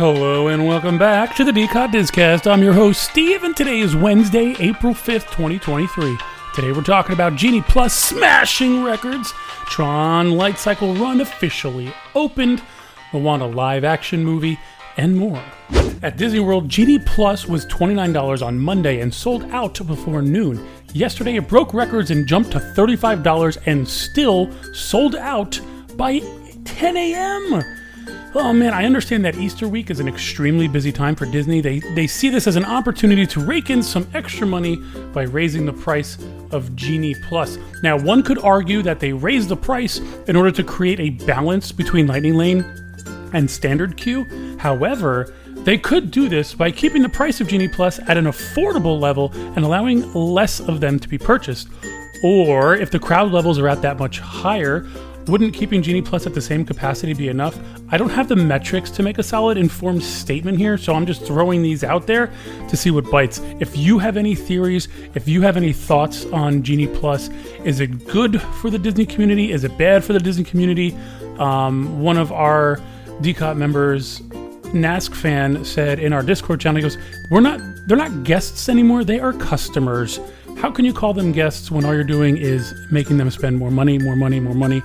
Hello 0.00 0.48
and 0.48 0.66
welcome 0.66 0.96
back 0.96 1.36
to 1.36 1.44
the 1.44 1.52
DCOT 1.52 1.90
Discast. 1.90 2.50
I'm 2.50 2.62
your 2.62 2.72
host, 2.72 3.02
Steve, 3.02 3.44
and 3.44 3.54
today 3.54 3.80
is 3.80 3.94
Wednesday, 3.94 4.56
April 4.58 4.94
5th, 4.94 5.26
2023. 5.26 6.16
Today 6.54 6.72
we're 6.72 6.80
talking 6.80 7.12
about 7.12 7.36
Genie 7.36 7.60
Plus 7.60 7.94
smashing 7.94 8.82
records. 8.82 9.30
Tron 9.66 10.30
Light 10.30 10.58
Cycle 10.58 10.94
Run 10.94 11.20
officially 11.20 11.92
opened. 12.14 12.62
Moana 13.12 13.46
live 13.46 13.84
action 13.84 14.24
movie, 14.24 14.58
and 14.96 15.18
more. 15.18 15.44
At 16.02 16.16
Disney 16.16 16.40
World, 16.40 16.66
Genie 16.66 16.98
Plus 16.98 17.46
was 17.46 17.66
$29 17.66 18.42
on 18.42 18.58
Monday 18.58 19.02
and 19.02 19.12
sold 19.12 19.44
out 19.50 19.86
before 19.86 20.22
noon. 20.22 20.66
Yesterday, 20.94 21.36
it 21.36 21.46
broke 21.46 21.74
records 21.74 22.10
and 22.10 22.26
jumped 22.26 22.52
to 22.52 22.58
$35 22.58 23.58
and 23.66 23.86
still 23.86 24.50
sold 24.72 25.14
out 25.14 25.60
by 25.98 26.20
10 26.64 26.96
a.m. 26.96 27.79
Oh 28.32 28.52
man, 28.52 28.72
I 28.72 28.84
understand 28.84 29.24
that 29.24 29.34
Easter 29.34 29.66
week 29.66 29.90
is 29.90 29.98
an 29.98 30.06
extremely 30.06 30.68
busy 30.68 30.92
time 30.92 31.16
for 31.16 31.26
Disney. 31.26 31.60
They 31.60 31.80
they 31.96 32.06
see 32.06 32.28
this 32.28 32.46
as 32.46 32.54
an 32.54 32.64
opportunity 32.64 33.26
to 33.26 33.40
rake 33.40 33.70
in 33.70 33.82
some 33.82 34.06
extra 34.14 34.46
money 34.46 34.76
by 35.12 35.22
raising 35.22 35.66
the 35.66 35.72
price 35.72 36.16
of 36.52 36.76
Genie 36.76 37.16
Plus. 37.24 37.58
Now, 37.82 37.98
one 37.98 38.22
could 38.22 38.38
argue 38.38 38.82
that 38.82 39.00
they 39.00 39.12
raised 39.12 39.48
the 39.48 39.56
price 39.56 39.98
in 40.28 40.36
order 40.36 40.52
to 40.52 40.62
create 40.62 41.00
a 41.00 41.10
balance 41.26 41.72
between 41.72 42.06
Lightning 42.06 42.36
Lane 42.36 42.64
and 43.32 43.50
Standard 43.50 43.96
Queue. 43.96 44.24
However, 44.58 45.34
they 45.64 45.76
could 45.76 46.12
do 46.12 46.28
this 46.28 46.54
by 46.54 46.70
keeping 46.70 47.02
the 47.02 47.08
price 47.08 47.40
of 47.40 47.48
Genie 47.48 47.66
Plus 47.66 47.98
at 47.98 48.16
an 48.16 48.26
affordable 48.26 49.00
level 49.00 49.32
and 49.56 49.64
allowing 49.64 50.10
less 50.14 50.60
of 50.60 50.78
them 50.78 51.00
to 51.00 51.08
be 51.08 51.18
purchased. 51.18 51.68
Or 52.22 52.76
if 52.76 52.92
the 52.92 52.98
crowd 53.00 53.32
levels 53.32 53.58
are 53.58 53.66
at 53.66 53.82
that 53.82 53.98
much 53.98 54.20
higher, 54.20 54.86
wouldn't 55.26 55.54
keeping 55.54 55.82
Genie 55.82 56.02
Plus 56.02 56.26
at 56.26 56.34
the 56.34 56.40
same 56.40 56.64
capacity 56.64 57.14
be 57.14 57.28
enough? 57.28 57.58
I 57.90 57.96
don't 57.96 58.10
have 58.10 58.28
the 58.28 58.36
metrics 58.36 58.90
to 58.92 59.02
make 59.02 59.18
a 59.18 59.22
solid 59.22 59.56
informed 59.56 60.02
statement 60.02 60.58
here, 60.58 60.78
so 60.78 60.94
I'm 60.94 61.06
just 61.06 61.22
throwing 61.22 61.62
these 61.62 61.84
out 61.84 62.06
there 62.06 62.32
to 62.68 62.76
see 62.76 62.90
what 62.90 63.10
bites. 63.10 63.40
If 63.60 63.76
you 63.76 63.98
have 63.98 64.16
any 64.16 64.34
theories, 64.34 64.88
if 65.14 65.28
you 65.28 65.42
have 65.42 65.56
any 65.56 65.72
thoughts 65.72 66.24
on 66.26 66.62
Genie 66.62 66.86
Plus, 66.86 67.30
is 67.64 67.80
it 67.80 68.06
good 68.08 68.40
for 68.60 68.70
the 68.70 68.78
Disney 68.78 69.06
community? 69.06 69.52
Is 69.52 69.64
it 69.64 69.76
bad 69.78 70.04
for 70.04 70.12
the 70.12 70.20
Disney 70.20 70.44
community? 70.44 70.96
Um, 71.38 72.00
one 72.00 72.16
of 72.16 72.32
our 72.32 72.80
DCOT 73.20 73.56
members, 73.56 74.20
Nask 74.72 75.14
fan, 75.14 75.64
said 75.64 75.98
in 75.98 76.12
our 76.12 76.22
Discord 76.22 76.60
channel, 76.60 76.76
he 76.76 76.82
goes, 76.82 76.96
"We're 77.30 77.40
not. 77.40 77.60
They're 77.86 77.96
not 77.96 78.24
guests 78.24 78.68
anymore. 78.68 79.04
They 79.04 79.18
are 79.18 79.32
customers." 79.32 80.20
How 80.58 80.70
can 80.70 80.84
you 80.84 80.92
call 80.92 81.14
them 81.14 81.32
guests 81.32 81.70
when 81.70 81.84
all 81.84 81.94
you're 81.94 82.04
doing 82.04 82.36
is 82.36 82.74
making 82.90 83.16
them 83.16 83.30
spend 83.30 83.58
more 83.58 83.70
money, 83.70 83.98
more 83.98 84.16
money, 84.16 84.40
more 84.40 84.54
money? 84.54 84.82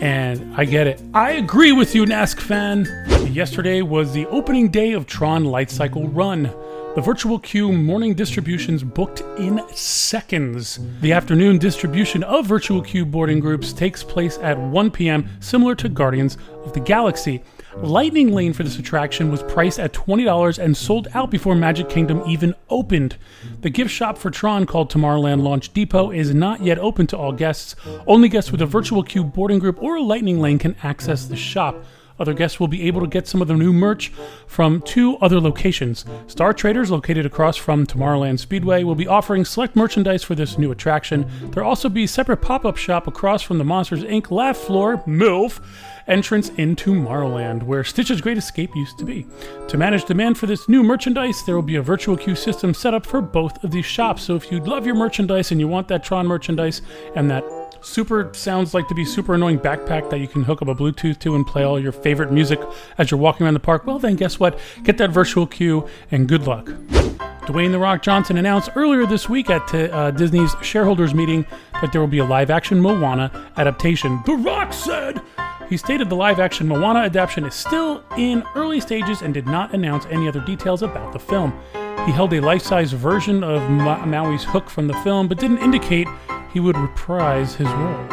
And 0.00 0.54
I 0.56 0.64
get 0.64 0.86
it. 0.86 1.00
I 1.14 1.32
agree 1.32 1.72
with 1.72 1.94
you, 1.94 2.04
Nask 2.04 2.40
fan. 2.40 2.86
Yesterday 3.32 3.82
was 3.82 4.12
the 4.12 4.26
opening 4.26 4.68
day 4.68 4.92
of 4.92 5.06
Tron 5.06 5.44
Light 5.44 5.70
Cycle 5.70 6.08
Run. 6.08 6.52
The 6.96 7.02
virtual 7.02 7.38
queue 7.38 7.72
morning 7.72 8.14
distributions 8.14 8.82
booked 8.82 9.20
in 9.38 9.60
seconds. 9.74 10.80
The 11.02 11.12
afternoon 11.12 11.58
distribution 11.58 12.22
of 12.22 12.46
virtual 12.46 12.80
queue 12.80 13.04
boarding 13.04 13.38
groups 13.38 13.72
takes 13.72 14.02
place 14.02 14.38
at 14.38 14.58
1 14.58 14.90
p.m., 14.90 15.28
similar 15.40 15.74
to 15.74 15.88
Guardians 15.90 16.38
of 16.64 16.72
the 16.72 16.80
Galaxy. 16.80 17.42
Lightning 17.82 18.32
Lane 18.32 18.54
for 18.54 18.62
this 18.62 18.78
attraction 18.78 19.30
was 19.30 19.42
priced 19.42 19.78
at 19.78 19.92
$20 19.92 20.58
and 20.58 20.74
sold 20.74 21.08
out 21.12 21.30
before 21.30 21.54
Magic 21.54 21.90
Kingdom 21.90 22.22
even 22.26 22.54
opened. 22.70 23.18
The 23.60 23.68
gift 23.68 23.90
shop 23.90 24.16
for 24.16 24.30
Tron, 24.30 24.64
called 24.64 24.90
Tomorrowland 24.90 25.42
Launch 25.42 25.72
Depot, 25.74 26.10
is 26.10 26.34
not 26.34 26.62
yet 26.62 26.78
open 26.78 27.06
to 27.08 27.18
all 27.18 27.32
guests. 27.32 27.76
Only 28.06 28.30
guests 28.30 28.50
with 28.50 28.62
a 28.62 28.66
virtual 28.66 29.02
queue 29.02 29.24
boarding 29.24 29.58
group 29.58 29.82
or 29.82 29.96
a 29.96 30.02
Lightning 30.02 30.40
Lane 30.40 30.58
can 30.58 30.74
access 30.82 31.26
the 31.26 31.36
shop. 31.36 31.84
Other 32.18 32.34
guests 32.34 32.58
will 32.58 32.68
be 32.68 32.86
able 32.86 33.00
to 33.00 33.06
get 33.06 33.28
some 33.28 33.42
of 33.42 33.48
the 33.48 33.54
new 33.54 33.72
merch 33.72 34.12
from 34.46 34.82
two 34.82 35.16
other 35.18 35.40
locations. 35.40 36.04
Star 36.26 36.52
Traders, 36.52 36.90
located 36.90 37.26
across 37.26 37.56
from 37.56 37.86
Tomorrowland 37.86 38.38
Speedway, 38.38 38.84
will 38.84 38.94
be 38.94 39.06
offering 39.06 39.44
select 39.44 39.76
merchandise 39.76 40.24
for 40.24 40.34
this 40.34 40.58
new 40.58 40.70
attraction. 40.70 41.28
There'll 41.50 41.68
also 41.68 41.88
be 41.88 42.04
a 42.04 42.08
separate 42.08 42.38
pop 42.38 42.64
up 42.64 42.76
shop 42.76 43.06
across 43.06 43.42
from 43.42 43.58
the 43.58 43.64
Monsters 43.64 44.04
Inc. 44.04 44.30
Laugh 44.30 44.56
Floor, 44.56 45.02
MILF, 45.06 45.60
entrance 46.06 46.50
into 46.50 46.94
Tomorrowland, 46.94 47.64
where 47.64 47.82
Stitch's 47.82 48.20
Great 48.20 48.38
Escape 48.38 48.74
used 48.76 48.98
to 48.98 49.04
be. 49.04 49.26
To 49.68 49.76
manage 49.76 50.04
demand 50.04 50.38
for 50.38 50.46
this 50.46 50.68
new 50.68 50.82
merchandise, 50.82 51.44
there 51.44 51.54
will 51.54 51.62
be 51.62 51.76
a 51.76 51.82
virtual 51.82 52.16
queue 52.16 52.36
system 52.36 52.74
set 52.74 52.94
up 52.94 53.04
for 53.04 53.20
both 53.20 53.62
of 53.64 53.72
these 53.72 53.84
shops. 53.84 54.22
So 54.22 54.36
if 54.36 54.50
you 54.52 54.60
love 54.60 54.86
your 54.86 54.94
merchandise 54.94 55.50
and 55.50 55.60
you 55.60 55.68
want 55.68 55.88
that 55.88 56.04
Tron 56.04 56.26
merchandise 56.26 56.82
and 57.14 57.30
that 57.30 57.44
super 57.86 58.30
sounds 58.34 58.74
like 58.74 58.88
to 58.88 58.94
be 58.94 59.04
super 59.04 59.34
annoying 59.34 59.58
backpack 59.58 60.10
that 60.10 60.18
you 60.18 60.28
can 60.28 60.42
hook 60.42 60.60
up 60.60 60.68
a 60.68 60.74
Bluetooth 60.74 61.18
to 61.20 61.34
and 61.34 61.46
play 61.46 61.62
all 61.62 61.78
your 61.78 61.92
favorite 61.92 62.32
music 62.32 62.60
as 62.98 63.10
you're 63.10 63.20
walking 63.20 63.44
around 63.44 63.54
the 63.54 63.60
park, 63.60 63.86
well, 63.86 63.98
then 63.98 64.16
guess 64.16 64.40
what? 64.40 64.58
Get 64.82 64.98
that 64.98 65.10
virtual 65.10 65.46
queue 65.46 65.88
and 66.10 66.28
good 66.28 66.46
luck. 66.46 66.66
Dwayne 67.46 67.70
The 67.70 67.78
Rock 67.78 68.02
Johnson 68.02 68.38
announced 68.38 68.70
earlier 68.74 69.06
this 69.06 69.28
week 69.28 69.50
at 69.50 69.72
uh, 69.72 70.10
Disney's 70.10 70.56
shareholders 70.62 71.14
meeting 71.14 71.46
that 71.80 71.92
there 71.92 72.00
will 72.00 72.08
be 72.08 72.18
a 72.18 72.24
live 72.24 72.50
action 72.50 72.80
Moana 72.80 73.52
adaptation. 73.56 74.20
The 74.26 74.34
Rock 74.34 74.72
said 74.72 75.22
he 75.70 75.76
stated 75.76 76.08
the 76.08 76.16
live 76.16 76.40
action 76.40 76.66
Moana 76.66 77.00
adaptation 77.00 77.44
is 77.44 77.54
still 77.54 78.02
in 78.18 78.42
early 78.56 78.80
stages 78.80 79.22
and 79.22 79.32
did 79.32 79.46
not 79.46 79.74
announce 79.74 80.06
any 80.06 80.26
other 80.26 80.40
details 80.40 80.82
about 80.82 81.12
the 81.12 81.20
film. 81.20 81.56
He 82.04 82.12
held 82.12 82.32
a 82.34 82.40
life 82.40 82.62
size 82.62 82.92
version 82.92 83.44
of 83.44 83.70
Ma- 83.70 84.04
Maui's 84.04 84.44
Hook 84.44 84.68
from 84.68 84.88
the 84.88 84.94
film, 84.94 85.28
but 85.28 85.38
didn't 85.38 85.58
indicate 85.58 86.08
he 86.56 86.60
would 86.60 86.78
reprise 86.78 87.56
his 87.56 87.68
role. 87.68 88.06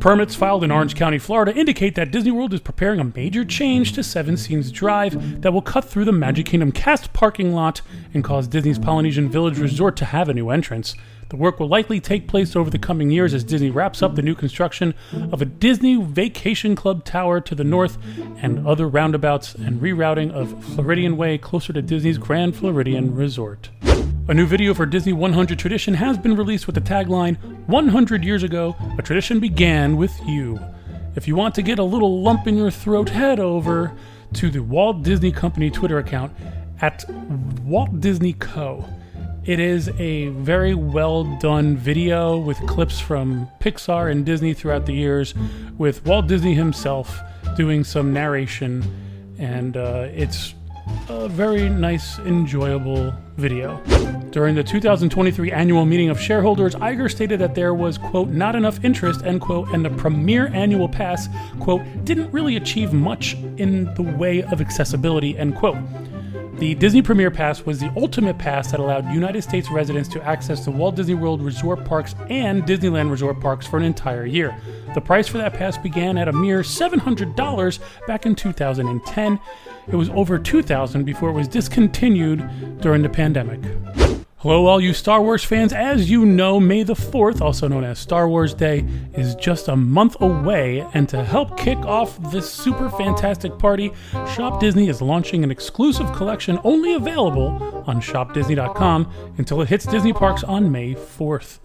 Permits 0.00 0.34
filed 0.34 0.64
in 0.64 0.72
Orange 0.72 0.96
County, 0.96 1.16
Florida 1.16 1.56
indicate 1.56 1.94
that 1.94 2.10
Disney 2.10 2.32
World 2.32 2.52
is 2.52 2.58
preparing 2.58 2.98
a 2.98 3.04
major 3.04 3.44
change 3.44 3.92
to 3.92 4.02
Seven 4.02 4.36
Seas 4.36 4.72
Drive 4.72 5.42
that 5.42 5.52
will 5.52 5.62
cut 5.62 5.84
through 5.84 6.04
the 6.04 6.10
Magic 6.10 6.46
Kingdom 6.46 6.72
cast 6.72 7.12
parking 7.12 7.52
lot 7.52 7.80
and 8.12 8.24
cause 8.24 8.48
Disney's 8.48 8.80
Polynesian 8.80 9.28
Village 9.28 9.60
Resort 9.60 9.96
to 9.98 10.06
have 10.06 10.28
a 10.28 10.34
new 10.34 10.50
entrance. 10.50 10.96
The 11.28 11.36
work 11.36 11.60
will 11.60 11.68
likely 11.68 12.00
take 12.00 12.26
place 12.26 12.56
over 12.56 12.68
the 12.68 12.80
coming 12.80 13.12
years 13.12 13.32
as 13.32 13.44
Disney 13.44 13.70
wraps 13.70 14.02
up 14.02 14.16
the 14.16 14.22
new 14.22 14.34
construction 14.34 14.92
of 15.30 15.40
a 15.40 15.44
Disney 15.44 16.02
Vacation 16.02 16.74
Club 16.74 17.04
tower 17.04 17.40
to 17.42 17.54
the 17.54 17.62
north 17.62 17.96
and 18.42 18.66
other 18.66 18.88
roundabouts 18.88 19.54
and 19.54 19.80
rerouting 19.80 20.32
of 20.32 20.64
Floridian 20.74 21.16
Way 21.16 21.38
closer 21.38 21.72
to 21.72 21.80
Disney's 21.80 22.18
Grand 22.18 22.56
Floridian 22.56 23.14
Resort. 23.14 23.68
A 24.28 24.34
new 24.34 24.44
video 24.44 24.74
for 24.74 24.84
Disney 24.84 25.14
100 25.14 25.58
Tradition 25.58 25.94
has 25.94 26.18
been 26.18 26.36
released 26.36 26.66
with 26.66 26.74
the 26.74 26.82
tagline 26.82 27.38
100 27.66 28.22
years 28.22 28.42
ago, 28.42 28.76
a 28.98 29.02
tradition 29.02 29.40
began 29.40 29.96
with 29.96 30.20
you. 30.26 30.60
If 31.16 31.26
you 31.26 31.34
want 31.34 31.54
to 31.54 31.62
get 31.62 31.78
a 31.78 31.82
little 31.82 32.20
lump 32.20 32.46
in 32.46 32.54
your 32.54 32.70
throat, 32.70 33.08
head 33.08 33.40
over 33.40 33.96
to 34.34 34.50
the 34.50 34.58
Walt 34.62 35.02
Disney 35.02 35.32
Company 35.32 35.70
Twitter 35.70 35.96
account 35.96 36.34
at 36.82 37.06
Walt 37.64 38.00
Disney 38.00 38.34
Co. 38.34 38.84
It 39.46 39.60
is 39.60 39.88
a 39.98 40.28
very 40.28 40.74
well 40.74 41.24
done 41.38 41.78
video 41.78 42.36
with 42.36 42.58
clips 42.66 43.00
from 43.00 43.48
Pixar 43.60 44.10
and 44.10 44.26
Disney 44.26 44.52
throughout 44.52 44.84
the 44.84 44.92
years, 44.92 45.34
with 45.78 46.04
Walt 46.04 46.26
Disney 46.26 46.52
himself 46.52 47.18
doing 47.56 47.82
some 47.82 48.12
narration, 48.12 48.84
and 49.38 49.78
uh, 49.78 50.08
it's 50.10 50.52
a 51.08 51.28
very 51.28 51.68
nice, 51.68 52.18
enjoyable 52.20 53.14
video. 53.36 53.80
During 54.30 54.54
the 54.54 54.62
2023 54.62 55.52
annual 55.52 55.84
meeting 55.84 56.10
of 56.10 56.20
shareholders, 56.20 56.74
Iger 56.74 57.10
stated 57.10 57.38
that 57.40 57.54
there 57.54 57.74
was, 57.74 57.98
quote, 57.98 58.28
not 58.28 58.54
enough 58.54 58.84
interest, 58.84 59.24
end 59.24 59.40
quote, 59.40 59.68
and 59.68 59.84
the 59.84 59.90
premier 59.90 60.48
annual 60.48 60.88
pass, 60.88 61.28
quote, 61.60 61.82
didn't 62.04 62.30
really 62.30 62.56
achieve 62.56 62.92
much 62.92 63.34
in 63.56 63.92
the 63.94 64.02
way 64.02 64.42
of 64.42 64.60
accessibility, 64.60 65.38
end 65.38 65.56
quote. 65.56 65.78
The 66.58 66.74
Disney 66.74 67.02
Premier 67.02 67.30
Pass 67.30 67.64
was 67.64 67.78
the 67.78 67.92
ultimate 67.96 68.36
pass 68.36 68.72
that 68.72 68.80
allowed 68.80 69.06
United 69.12 69.42
States 69.42 69.70
residents 69.70 70.08
to 70.08 70.22
access 70.24 70.64
the 70.64 70.72
Walt 70.72 70.96
Disney 70.96 71.14
World 71.14 71.40
resort 71.40 71.84
parks 71.84 72.16
and 72.28 72.64
Disneyland 72.64 73.12
resort 73.12 73.40
parks 73.40 73.64
for 73.64 73.76
an 73.76 73.84
entire 73.84 74.26
year. 74.26 74.60
The 74.92 75.00
price 75.00 75.28
for 75.28 75.38
that 75.38 75.54
pass 75.54 75.78
began 75.78 76.18
at 76.18 76.26
a 76.26 76.32
mere 76.32 76.62
$700 76.62 77.78
back 78.08 78.26
in 78.26 78.34
2010. 78.34 79.38
It 79.86 79.94
was 79.94 80.10
over 80.10 80.36
2000 80.36 81.04
before 81.04 81.28
it 81.30 81.34
was 81.34 81.46
discontinued 81.46 82.80
during 82.80 83.02
the 83.02 83.08
pandemic. 83.08 83.60
Hello, 84.42 84.66
all 84.66 84.80
you 84.80 84.94
Star 84.94 85.20
Wars 85.20 85.42
fans. 85.42 85.72
As 85.72 86.08
you 86.08 86.24
know, 86.24 86.60
May 86.60 86.84
the 86.84 86.94
4th, 86.94 87.40
also 87.40 87.66
known 87.66 87.82
as 87.82 87.98
Star 87.98 88.28
Wars 88.28 88.54
Day, 88.54 88.84
is 89.14 89.34
just 89.34 89.66
a 89.66 89.74
month 89.74 90.14
away. 90.20 90.86
And 90.94 91.08
to 91.08 91.24
help 91.24 91.58
kick 91.58 91.78
off 91.78 92.16
this 92.30 92.48
super 92.48 92.88
fantastic 92.88 93.58
party, 93.58 93.90
Shop 94.36 94.60
Disney 94.60 94.88
is 94.88 95.02
launching 95.02 95.42
an 95.42 95.50
exclusive 95.50 96.12
collection 96.12 96.60
only 96.62 96.94
available 96.94 97.82
on 97.88 98.00
shopdisney.com 98.00 99.12
until 99.38 99.60
it 99.60 99.68
hits 99.70 99.86
Disney 99.86 100.12
parks 100.12 100.44
on 100.44 100.70
May 100.70 100.94
4th. 100.94 101.58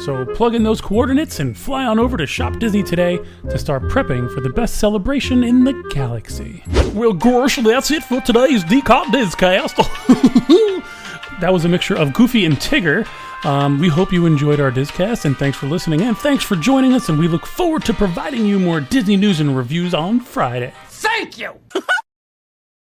So 0.00 0.26
plug 0.34 0.56
in 0.56 0.64
those 0.64 0.80
coordinates 0.80 1.38
and 1.38 1.56
fly 1.56 1.84
on 1.84 2.00
over 2.00 2.16
to 2.16 2.26
Shop 2.26 2.58
Disney 2.58 2.82
today 2.82 3.20
to 3.48 3.56
start 3.56 3.84
prepping 3.84 4.34
for 4.34 4.40
the 4.40 4.50
best 4.50 4.80
celebration 4.80 5.44
in 5.44 5.62
the 5.62 5.74
galaxy. 5.94 6.64
Well, 6.92 7.12
gosh, 7.12 7.54
that's 7.62 7.92
it 7.92 8.02
for 8.02 8.20
today's 8.20 8.64
DCOT 8.64 9.04
Discast. 9.12 10.92
that 11.40 11.52
was 11.52 11.64
a 11.64 11.68
mixture 11.68 11.96
of 11.96 12.12
Goofy 12.12 12.44
and 12.44 12.56
Tigger. 12.56 13.06
Um, 13.44 13.78
we 13.78 13.88
hope 13.88 14.12
you 14.12 14.26
enjoyed 14.26 14.60
our 14.60 14.70
Discast, 14.70 15.24
and 15.24 15.36
thanks 15.36 15.56
for 15.56 15.66
listening, 15.66 16.02
and 16.02 16.16
thanks 16.16 16.42
for 16.42 16.56
joining 16.56 16.94
us, 16.94 17.08
and 17.08 17.18
we 17.18 17.28
look 17.28 17.46
forward 17.46 17.84
to 17.84 17.94
providing 17.94 18.46
you 18.46 18.58
more 18.58 18.80
Disney 18.80 19.16
news 19.16 19.40
and 19.40 19.56
reviews 19.56 19.94
on 19.94 20.20
Friday. 20.20 20.72
Thank 20.88 21.38
you! 21.38 21.52